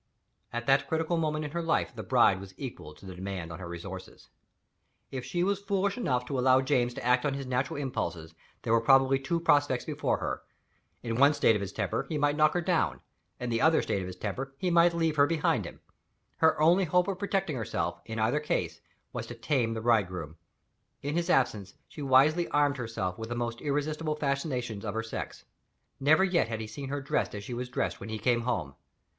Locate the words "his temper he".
11.61-12.17, 14.07-14.71